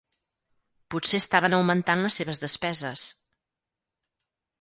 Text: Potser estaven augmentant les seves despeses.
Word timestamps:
Potser 0.93 1.19
estaven 1.23 1.55
augmentant 1.57 2.01
les 2.05 2.17
seves 2.21 2.41
despeses. 2.45 3.05